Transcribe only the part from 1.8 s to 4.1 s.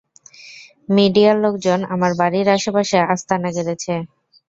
আমার বাড়ির আশপাশে আস্তানা গেড়েছে।